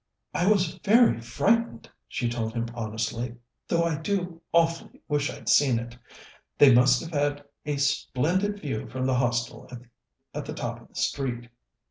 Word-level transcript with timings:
"I 0.33 0.47
was 0.51 0.79
very 0.83 1.21
frightened," 1.21 1.87
she 2.07 2.27
told 2.27 2.53
him 2.55 2.65
honestly, 2.73 3.35
"though 3.67 3.83
I 3.83 3.97
do 3.97 4.41
awfully 4.51 4.99
wish 5.07 5.29
I'd 5.29 5.47
seen 5.47 5.77
it. 5.77 5.95
They 6.57 6.73
must 6.73 7.01
have 7.01 7.11
had 7.11 7.45
a 7.67 7.77
splendid 7.77 8.59
view 8.61 8.87
from 8.89 9.05
the 9.05 9.13
Hostel 9.13 9.69
at 10.33 10.43
the 10.45 10.53
top 10.55 10.81
of 10.81 10.87
the 10.87 10.95
street." 10.95 11.49